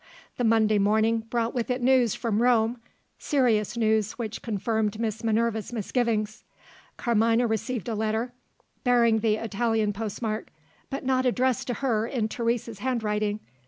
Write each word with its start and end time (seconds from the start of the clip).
The 0.37 0.43
Monday 0.43 0.79
morning 0.79 1.19
brought 1.29 1.53
with 1.53 1.69
it 1.69 1.79
news 1.79 2.15
from 2.15 2.41
Rome 2.41 2.81
serious 3.19 3.77
news 3.77 4.13
which 4.13 4.41
confirmed 4.41 4.99
Miss 4.99 5.23
Minerva's 5.23 5.71
misgivings. 5.71 6.43
Carmina 6.97 7.45
received 7.45 7.87
a 7.87 7.93
letter, 7.93 8.33
bearing 8.83 9.19
the 9.19 9.35
Italian 9.35 9.93
postmark, 9.93 10.47
but 10.89 11.05
not 11.05 11.27
addressed 11.27 11.67
to 11.67 11.73
her 11.75 12.07
in 12.07 12.29
Teresa's 12.29 12.79
handwriting. 12.79 13.41